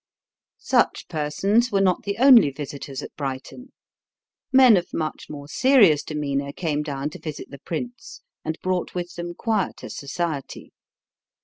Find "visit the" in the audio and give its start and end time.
7.19-7.59